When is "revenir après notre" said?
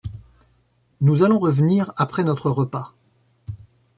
1.37-2.49